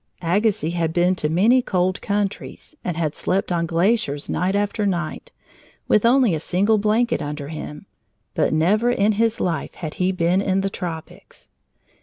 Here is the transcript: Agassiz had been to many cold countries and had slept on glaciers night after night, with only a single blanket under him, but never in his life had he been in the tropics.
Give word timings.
Agassiz 0.23 0.73
had 0.73 0.93
been 0.93 1.13
to 1.13 1.29
many 1.29 1.61
cold 1.61 2.01
countries 2.01 2.75
and 2.83 2.97
had 2.97 3.13
slept 3.13 3.51
on 3.51 3.67
glaciers 3.67 4.29
night 4.29 4.55
after 4.55 4.87
night, 4.87 5.31
with 5.87 6.07
only 6.07 6.33
a 6.33 6.39
single 6.39 6.79
blanket 6.79 7.21
under 7.21 7.49
him, 7.49 7.85
but 8.33 8.51
never 8.51 8.89
in 8.89 9.11
his 9.11 9.39
life 9.39 9.75
had 9.75 9.93
he 10.01 10.11
been 10.11 10.41
in 10.41 10.61
the 10.61 10.71
tropics. 10.71 11.51